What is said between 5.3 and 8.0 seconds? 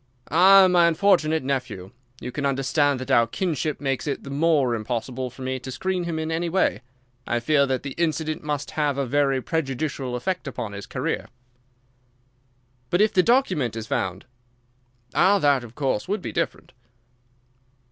me to screen him in any way. I fear that the